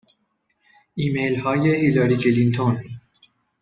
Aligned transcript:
ایمیل 0.95 1.35
های 1.35 1.75
هیلاری 1.75 2.17
کلینتون 2.17 2.83